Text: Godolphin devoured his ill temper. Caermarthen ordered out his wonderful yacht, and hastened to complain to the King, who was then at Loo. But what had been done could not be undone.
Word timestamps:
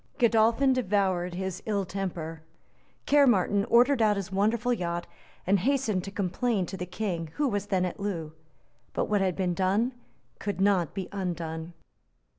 Godolphin 0.17 0.73
devoured 0.73 1.35
his 1.35 1.61
ill 1.67 1.85
temper. 1.85 2.41
Caermarthen 3.05 3.65
ordered 3.65 4.01
out 4.01 4.17
his 4.17 4.31
wonderful 4.31 4.73
yacht, 4.73 5.05
and 5.45 5.59
hastened 5.59 6.03
to 6.05 6.09
complain 6.09 6.65
to 6.65 6.75
the 6.75 6.87
King, 6.87 7.29
who 7.35 7.47
was 7.47 7.67
then 7.67 7.85
at 7.85 7.99
Loo. 7.99 8.33
But 8.93 9.05
what 9.05 9.21
had 9.21 9.35
been 9.35 9.53
done 9.53 9.93
could 10.39 10.59
not 10.59 10.95
be 10.95 11.07
undone. 11.11 11.73